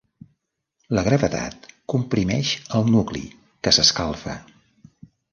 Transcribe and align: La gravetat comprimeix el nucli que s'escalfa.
La 0.99 1.01
gravetat 1.07 1.67
comprimeix 1.93 2.53
el 2.79 2.89
nucli 2.95 3.21
que 3.67 3.75
s'escalfa. 3.77 4.35